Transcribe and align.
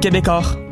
Québecor. 0.00 0.71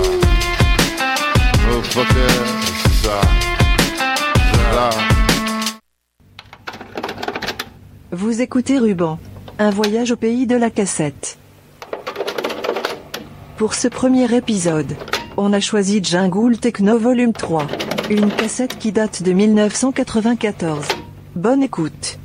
Vous 8.11 8.41
écoutez 8.41 8.79
Ruban. 8.79 9.19
Un 9.59 9.71
voyage 9.71 10.11
au 10.11 10.15
pays 10.15 10.47
de 10.47 10.55
la 10.55 10.69
cassette. 10.69 11.37
Pour 13.57 13.73
ce 13.73 13.89
premier 13.89 14.33
épisode, 14.33 14.95
on 15.35 15.51
a 15.51 15.59
choisi 15.59 16.01
Jungle 16.01 16.57
Techno 16.57 16.97
Volume 16.97 17.33
3. 17.33 17.67
Une 18.09 18.31
cassette 18.31 18.77
qui 18.79 18.93
date 18.93 19.21
de 19.23 19.33
1994. 19.33 20.85
Bonne 21.35 21.61
écoute. 21.61 22.20